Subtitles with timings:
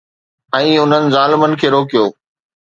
[0.59, 2.09] ۽ انهن ظالمن کي روڪيو